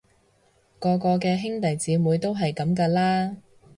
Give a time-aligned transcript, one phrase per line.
[0.79, 3.37] 個個嘅兄弟姊妹都係噉㗎啦